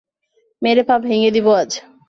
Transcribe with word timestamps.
মেরে 0.61 0.83
পা 0.87 0.95
ভেঙে 1.05 1.29
দিবো 1.35 1.51
আজ। 1.53 1.71